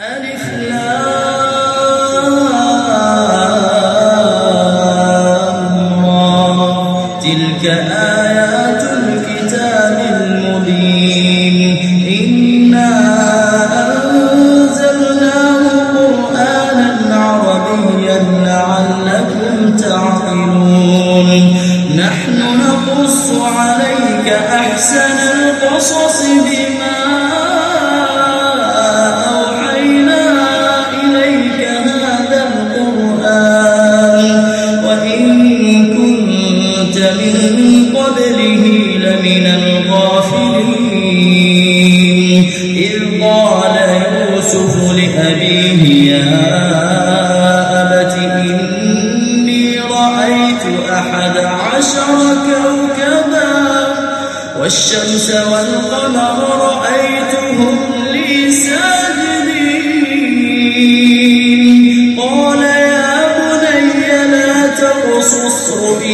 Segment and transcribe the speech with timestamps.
[0.00, 0.50] والشمس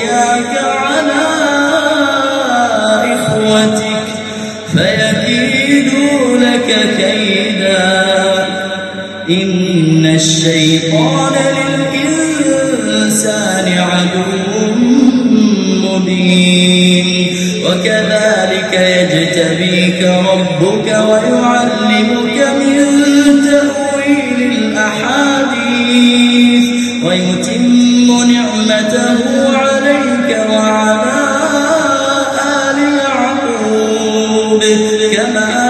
[0.00, 1.24] رؤياك على
[3.14, 4.06] إخوتك
[4.72, 7.90] فيكيدوا لك كيدا.
[9.30, 11.32] إن الشيطان
[12.02, 14.74] للإنسان عدو
[15.88, 17.08] مبين.
[17.66, 22.76] وكذلك يجتبيك ربك ويعلمك من
[23.44, 26.00] تأويل الأحاديث.
[27.04, 29.19] ويتم نعمته
[34.50, 34.64] يعقوب
[35.14, 35.69] كما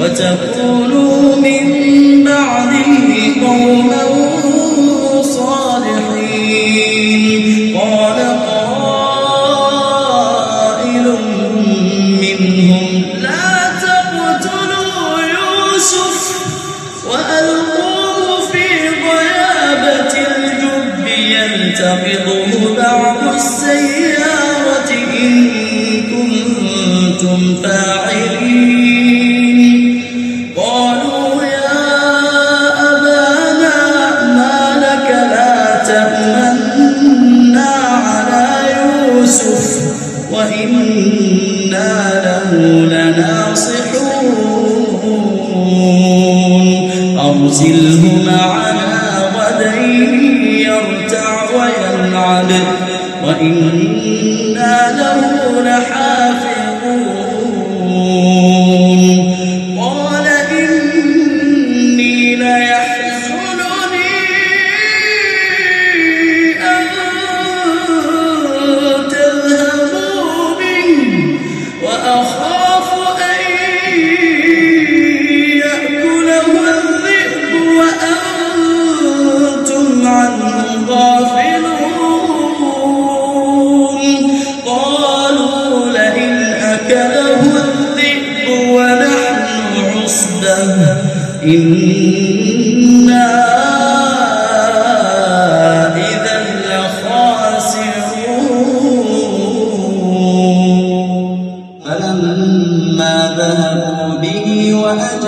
[0.00, 1.64] وتكونوا من
[2.24, 2.86] بعده
[3.46, 4.04] قوما
[5.22, 5.69] صالحين
[40.50, 41.92] وإنا
[42.24, 42.50] له
[42.86, 44.00] لناصحون
[47.18, 48.09] أرسله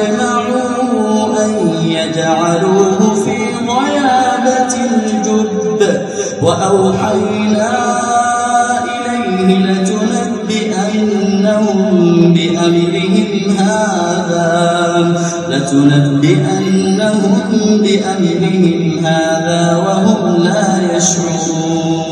[0.03, 1.53] وأجمعوا أن
[1.85, 5.81] يجعلوه في غيابة الجب.
[6.43, 7.73] وأوحينا
[8.85, 10.35] إليه لتنبئنهم
[12.35, 14.49] بأمرهم هذا.
[15.49, 17.35] لتنبئنهم
[17.83, 22.12] بأمرهم هذا وهم لا يشعرون.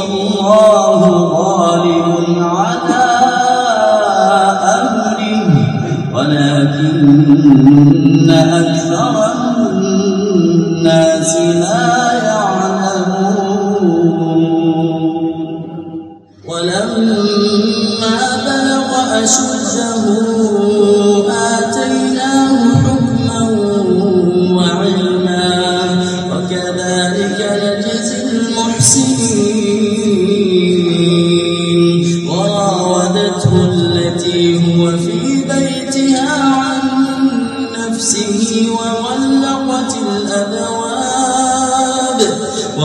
[0.00, 0.59] والله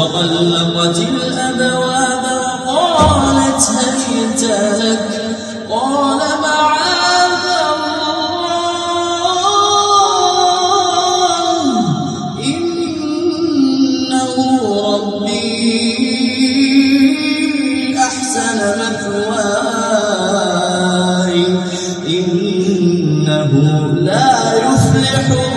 [0.06, 2.25] وغلقت الأبواب
[2.67, 4.43] وقالت هيت
[4.85, 5.11] لك؟
[5.70, 7.97] قال معاذ الله.
[12.44, 14.35] إنه
[14.94, 15.56] ربي
[17.99, 19.76] أحسن مثواي.
[22.09, 23.52] إنه
[24.00, 25.56] لا يفلح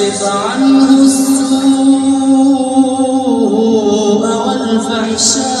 [0.00, 1.60] لنصرف عنه السوء
[4.46, 5.60] والفحشاء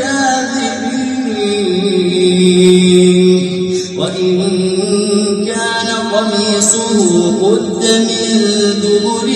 [3.97, 4.37] وإن
[5.45, 6.99] كان قميصه
[7.41, 8.17] قد من
[8.81, 9.27] دبر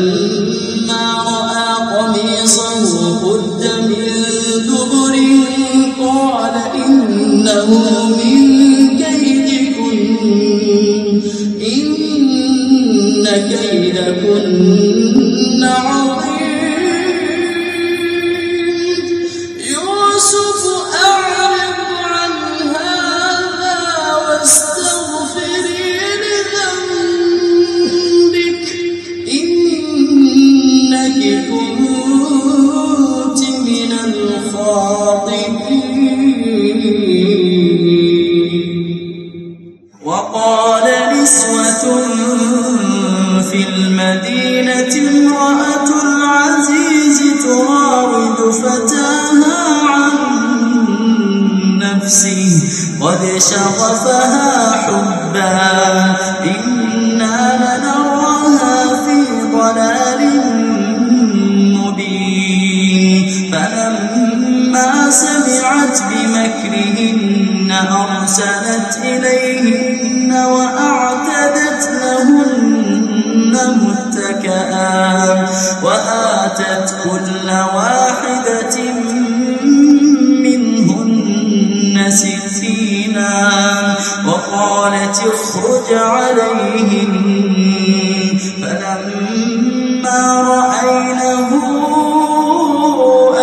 [89.30, 91.50] فلما رأينه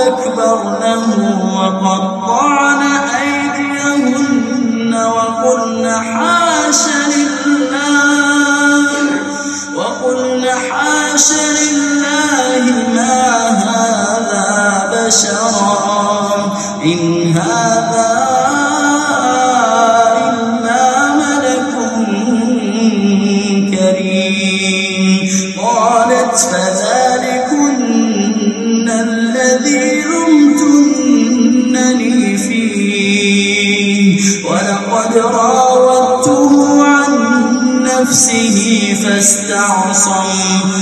[0.07, 1.15] أكبرنه
[1.55, 2.81] وقطعن
[3.21, 6.83] أيديهن وقلن حاش
[7.15, 8.87] لله
[9.75, 12.63] وقلن حاش لله
[12.95, 14.47] ما هذا
[14.93, 15.77] بشرا.
[16.83, 17.16] إن
[29.47, 30.03] الذي
[30.97, 34.21] لمتنني فيه.
[34.43, 37.13] ولقد راودته عن
[37.83, 40.76] نفسه فاستعصم.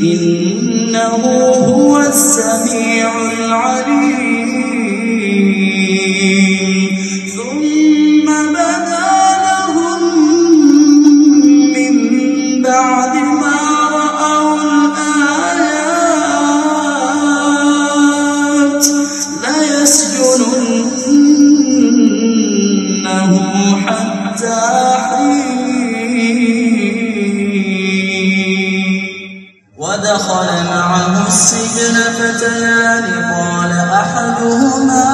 [0.00, 1.77] كيدهن إنه هو
[30.28, 35.08] ودخل معه السجن فتيان قال أحدهما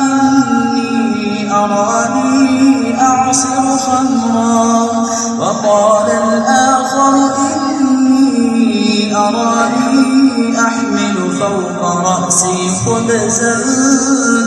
[0.00, 5.06] إني أراني أعصر خمرا.
[5.38, 13.54] وقال الآخر إني أراني أحمل فوق رأسي خبزا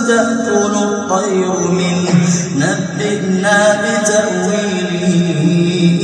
[0.07, 2.27] تأكل الطير منه.
[2.55, 5.03] نبئنا بتأويله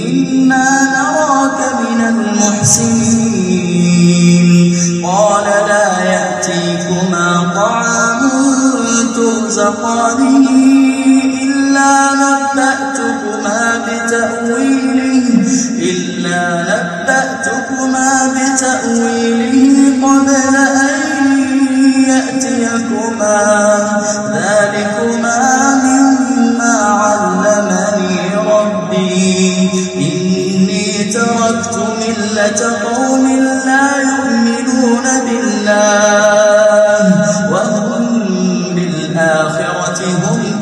[0.07, 0.82] إنا
[2.63, 4.53] المحسنين
[5.05, 8.21] قال لا يأتيكما طعام
[9.15, 10.82] ترزقانه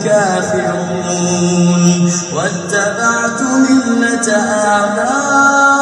[0.03, 1.83] كافرون.
[2.33, 5.80] واتبعت ملة آبائي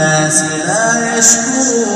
[0.00, 1.89] الناس لا يشكرون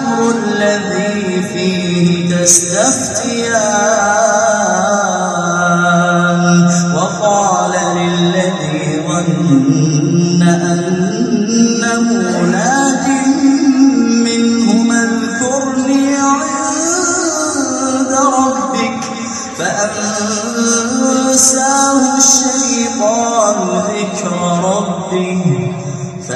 [0.02, 4.31] الأمر الذي فيه تستفتيان.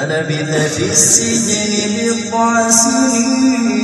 [0.06, 3.75] فلبث في السجن بضع سنين.